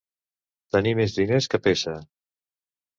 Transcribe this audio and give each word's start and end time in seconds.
Tenir 0.77 0.95
més 1.01 1.15
diners 1.21 1.51
que 1.55 1.63
Peça. 1.69 1.97